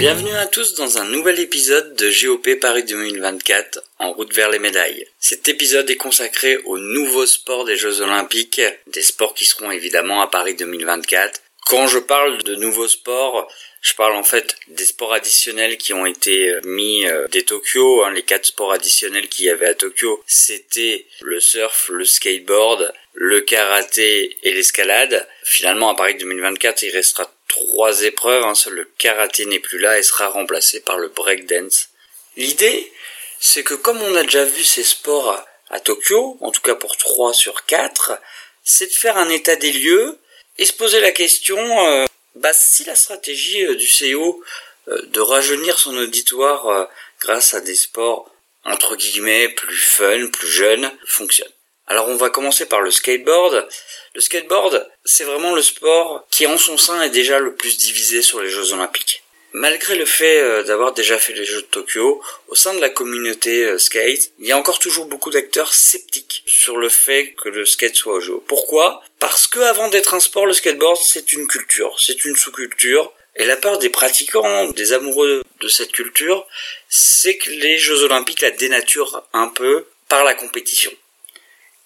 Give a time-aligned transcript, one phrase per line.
[0.00, 4.58] Bienvenue à tous dans un nouvel épisode de GOP Paris 2024 en route vers les
[4.58, 5.06] médailles.
[5.18, 10.22] Cet épisode est consacré aux nouveaux sports des Jeux Olympiques, des sports qui seront évidemment
[10.22, 11.42] à Paris 2024.
[11.66, 13.46] Quand je parle de nouveaux sports,
[13.82, 18.02] je parle en fait des sports additionnels qui ont été euh, mis euh, des Tokyo.
[18.02, 22.90] Hein, les quatre sports additionnels qu'il y avait à Tokyo, c'était le surf, le skateboard,
[23.12, 25.28] le karaté et l'escalade.
[25.44, 28.44] Finalement, à Paris 2024, il restera trois épreuves.
[28.44, 31.90] Hein, seul le karaté n'est plus là et sera remplacé par le breakdance.
[32.36, 32.90] L'idée,
[33.38, 36.96] c'est que comme on a déjà vu ces sports à, Tokyo, en tout cas pour
[36.96, 38.18] 3 sur 4,
[38.64, 40.18] c'est de faire un état des lieux
[40.58, 44.42] et se poser la question euh, bah, si la stratégie euh, du CEO
[44.88, 46.88] euh, de rajeunir son auditoire
[47.20, 48.30] grâce à des sports
[48.64, 51.52] entre guillemets plus fun, plus jeunes, fonctionne.
[51.90, 53.68] Alors on va commencer par le skateboard.
[54.14, 58.22] Le skateboard, c'est vraiment le sport qui en son sein est déjà le plus divisé
[58.22, 59.24] sur les Jeux olympiques.
[59.52, 63.76] Malgré le fait d'avoir déjà fait les Jeux de Tokyo, au sein de la communauté
[63.76, 67.96] skate, il y a encore toujours beaucoup d'acteurs sceptiques sur le fait que le skate
[67.96, 68.40] soit au jeu.
[68.46, 69.02] Pourquoi?
[69.18, 73.12] Parce que avant d'être un sport, le skateboard c'est une culture, c'est une sous-culture.
[73.34, 76.46] Et la part des pratiquants, des amoureux de cette culture,
[76.88, 80.92] c'est que les Jeux Olympiques la dénaturent un peu par la compétition.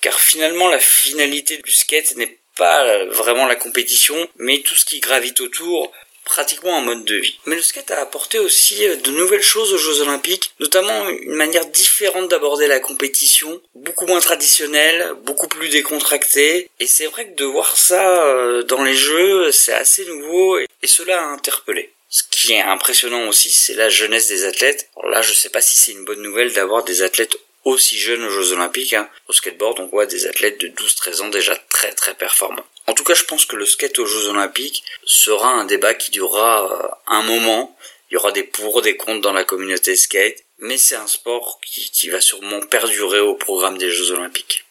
[0.04, 5.00] Car finalement, la finalité du skate n'est pas vraiment la compétition, mais tout ce qui
[5.00, 5.90] gravite autour,
[6.24, 7.38] pratiquement un mode de vie.
[7.46, 11.34] Mais le skate a apporté aussi euh, de nouvelles choses aux Jeux Olympiques, notamment une
[11.34, 16.68] manière différente d'aborder la compétition, beaucoup moins traditionnelle, beaucoup plus décontractée.
[16.80, 20.66] Et c'est vrai que de voir ça euh, dans les Jeux, c'est assez nouveau et
[20.86, 21.92] cela a interpellé.
[22.10, 24.88] Ce qui est impressionnant aussi, c'est la jeunesse des athlètes.
[24.96, 28.24] Alors là, je sais pas si c'est une bonne nouvelle d'avoir des athlètes aussi jeunes
[28.24, 28.92] aux Jeux Olympiques.
[28.92, 29.08] Hein.
[29.28, 32.66] Au skateboard, on voit des athlètes de 12-13 ans déjà très très performants.
[32.86, 36.10] En tout cas, je pense que le skate aux Jeux Olympiques sera un débat qui
[36.10, 37.76] durera euh, un moment.
[38.10, 41.60] Il y aura des pour, des contre dans la communauté skate, mais c'est un sport
[41.64, 44.64] qui, qui va sûrement perdurer au programme des Jeux Olympiques.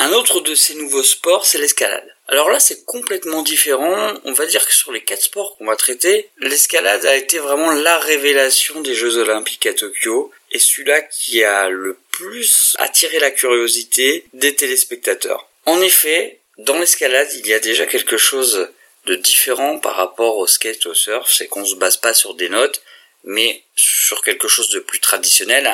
[0.00, 2.14] Un autre de ces nouveaux sports, c'est l'escalade.
[2.28, 4.14] Alors là, c'est complètement différent.
[4.24, 7.72] On va dire que sur les quatre sports qu'on va traiter, l'escalade a été vraiment
[7.72, 13.30] la révélation des Jeux Olympiques à Tokyo et celui-là qui a le plus attiré la
[13.30, 15.48] curiosité des téléspectateurs.
[15.66, 18.68] En effet, dans l'escalade, il y a déjà quelque chose
[19.06, 22.48] de différent par rapport au skate, au surf, c'est qu'on se base pas sur des
[22.48, 22.82] notes,
[23.24, 25.70] mais sur quelque chose de plus traditionnel,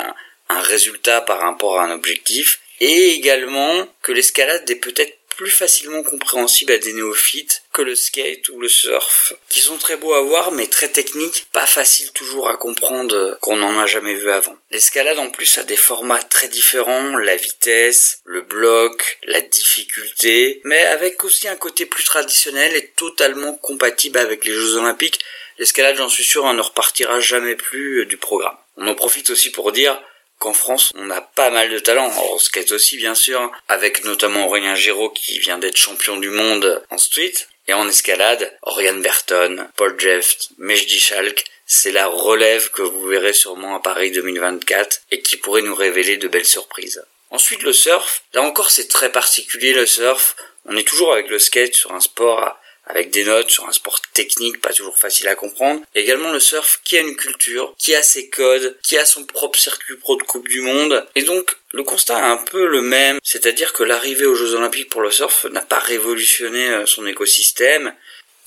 [0.49, 6.03] un résultat par rapport à un objectif, et également que l'escalade est peut-être plus facilement
[6.03, 10.22] compréhensible à des néophytes que le skate ou le surf, qui sont très beaux à
[10.22, 14.56] voir mais très techniques, pas faciles toujours à comprendre qu'on n'en a jamais vu avant.
[14.71, 20.83] L'escalade en plus a des formats très différents, la vitesse, le bloc, la difficulté, mais
[20.83, 25.21] avec aussi un côté plus traditionnel et totalement compatible avec les Jeux Olympiques.
[25.59, 28.56] L'escalade, j'en suis sûr, ne repartira jamais plus du programme.
[28.77, 30.00] On en profite aussi pour dire
[30.44, 32.10] qu'en France, on a pas mal de talents.
[32.10, 36.82] En skate aussi, bien sûr, avec notamment Aurélien Giraud qui vient d'être champion du monde
[36.91, 37.32] en street.
[37.66, 43.32] Et en escalade, Oriane Berton, Paul Jeff, Mejdi Schalk, c'est la relève que vous verrez
[43.32, 47.03] sûrement à Paris 2024 et qui pourrait nous révéler de belles surprises.
[47.31, 48.22] Ensuite, le surf.
[48.34, 50.37] Là encore, c'est très particulier le surf.
[50.66, 52.55] On est toujours avec le skate sur un sport
[52.87, 55.81] avec des notes sur un sport technique pas toujours facile à comprendre.
[55.95, 59.59] également le surf qui a une culture, qui a ses codes, qui a son propre
[59.59, 61.06] circuit pro de Coupe du Monde.
[61.15, 64.91] Et donc le constat est un peu le même, c'est-à-dire que l'arrivée aux Jeux Olympiques
[64.91, 67.94] pour le surf n'a pas révolutionné euh, son écosystème.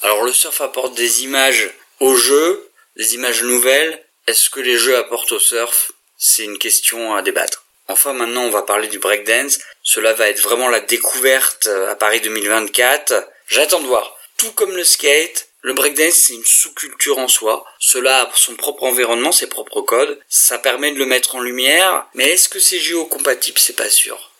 [0.01, 4.03] Alors le surf apporte des images aux jeux, des images nouvelles.
[4.27, 5.91] Est-ce que les jeux apportent au surf?
[6.17, 7.65] C'est une question à débattre.
[7.87, 9.59] Enfin maintenant on va parler du breakdance.
[9.81, 13.27] Cela va être vraiment la découverte euh, à Paris 2024.
[13.47, 14.16] J'attends de voir.
[14.37, 17.65] Tout comme le skate, le breakdance c'est une sous-culture en soi.
[17.79, 20.19] Cela a son propre environnement, ses propres codes.
[20.29, 22.07] Ça permet de le mettre en lumière.
[22.13, 23.57] Mais est-ce que c'est géo-compatible?
[23.57, 24.31] C'est pas sûr.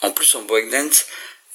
[0.00, 1.06] En plus en breakdance,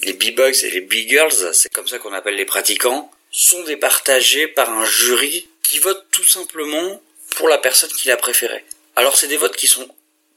[0.02, 4.70] les b-boys et les b-girls, c'est comme ça qu'on appelle les pratiquants, sont départagés par
[4.72, 7.02] un jury qui vote tout simplement
[7.36, 8.66] pour la personne qu'il a préférée.
[8.96, 9.88] Alors c'est des votes qui sont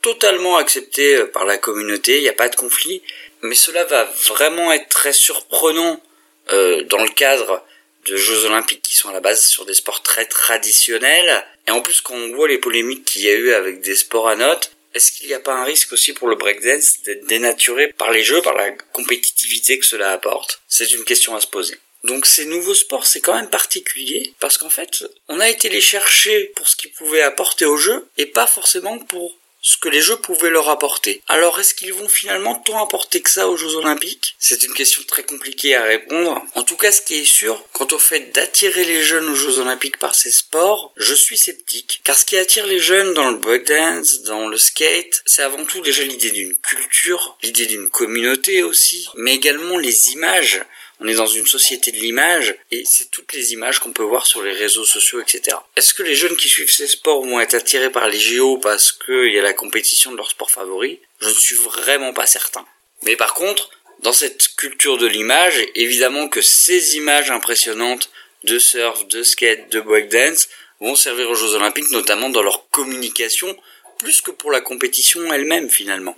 [0.03, 3.03] totalement acceptés euh, par la communauté, il n'y a pas de conflit,
[3.41, 6.03] mais cela va vraiment être très surprenant
[6.51, 7.65] euh, dans le cadre
[8.07, 11.45] de Jeux Olympiques qui sont à la base sur des sports très traditionnels.
[11.69, 14.29] Et en plus, quand on voit les polémiques qu'il y a eu avec des sports
[14.29, 17.95] à notes, est-ce qu'il n'y a pas un risque aussi pour le breakdance d'être dénaturé
[17.97, 20.61] par les jeux, par la compétitivité que cela apporte?
[20.69, 21.79] C'est une question à se poser.
[22.05, 25.81] Donc ces nouveaux sports, c'est quand même particulier parce qu'en fait, on a été les
[25.81, 30.01] chercher pour ce qu'ils pouvaient apporter au jeu et pas forcément pour ce que les
[30.01, 31.23] Jeux pouvaient leur apporter.
[31.29, 34.35] Alors est-ce qu'ils vont finalement tant apporter que ça aux Jeux Olympiques?
[34.39, 36.43] C'est une question très compliquée à répondre.
[36.55, 39.61] En tout cas, ce qui est sûr, quant au fait d'attirer les jeunes aux Jeux
[39.61, 42.01] Olympiques par ces sports, je suis sceptique.
[42.05, 45.81] Car ce qui attire les jeunes dans le breakdance, dans le skate, c'est avant tout
[45.81, 50.61] déjà l'idée d'une culture, l'idée d'une communauté aussi, mais également les images
[51.03, 54.25] on est dans une société de l'image et c'est toutes les images qu'on peut voir
[54.25, 55.57] sur les réseaux sociaux, etc.
[55.77, 58.93] Est-ce que les jeunes qui suivent ces sports vont être attirés par les JO parce
[58.93, 61.01] qu'il y a la compétition de leur sport favori?
[61.21, 62.65] Je ne suis vraiment pas certain.
[63.03, 63.71] Mais par contre,
[64.03, 68.11] dans cette culture de l'image, évidemment que ces images impressionnantes
[68.45, 70.49] de surf, de skate, de breakdance
[70.81, 73.57] vont servir aux Jeux Olympiques, notamment dans leur communication,
[73.99, 76.17] plus que pour la compétition elle-même finalement.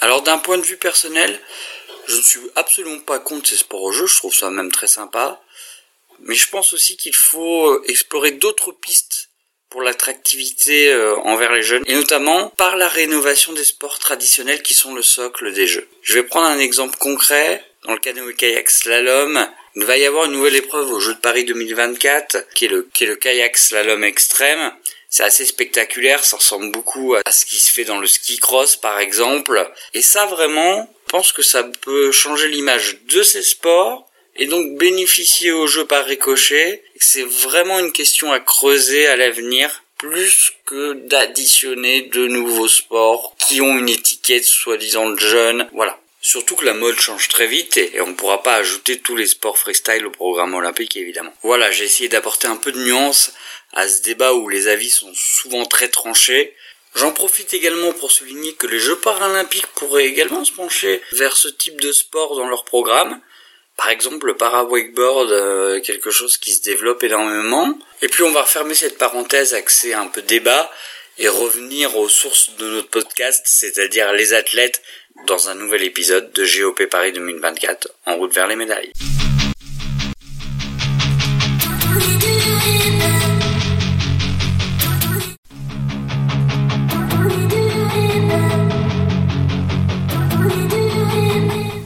[0.00, 1.38] Alors d'un point de vue personnel,
[2.06, 4.88] je ne suis absolument pas contre ces sports au jeu, je trouve ça même très
[4.88, 5.40] sympa.
[6.20, 9.28] Mais je pense aussi qu'il faut euh, explorer d'autres pistes
[9.70, 14.74] pour l'attractivité euh, envers les jeunes, et notamment par la rénovation des sports traditionnels qui
[14.74, 15.88] sont le socle des jeux.
[16.02, 17.64] Je vais prendre un exemple concret.
[17.84, 21.44] Dans le canoë-kayak slalom, il va y avoir une nouvelle épreuve au Jeux de Paris
[21.44, 24.72] 2024, qui est le, qui est le kayak slalom extrême.
[25.08, 28.76] C'est assez spectaculaire, ça ressemble beaucoup à ce qui se fait dans le ski cross
[28.76, 29.68] par exemple.
[29.94, 35.52] Et ça vraiment, pense que ça peut changer l'image de ces sports et donc bénéficier
[35.52, 36.82] au jeu par ricochet.
[36.96, 43.60] C'est vraiment une question à creuser à l'avenir plus que d'additionner de nouveaux sports qui
[43.60, 45.68] ont une étiquette soi-disant jeune.
[45.74, 46.00] Voilà.
[46.22, 49.26] Surtout que la mode change très vite et on ne pourra pas ajouter tous les
[49.26, 51.34] sports freestyle au programme olympique évidemment.
[51.42, 53.32] Voilà, j'ai essayé d'apporter un peu de nuance
[53.74, 56.54] à ce débat où les avis sont souvent très tranchés.
[56.94, 61.48] J'en profite également pour souligner que les Jeux paralympiques pourraient également se pencher vers ce
[61.48, 63.20] type de sport dans leur programme.
[63.76, 67.78] Par exemple, le para-wakeboard, euh, quelque chose qui se développe énormément.
[68.02, 70.70] Et puis on va refermer cette parenthèse axée un peu débat
[71.18, 74.82] et revenir aux sources de notre podcast, c'est-à-dire les athlètes,
[75.26, 78.92] dans un nouvel épisode de GOP Paris 2024, en route vers les médailles.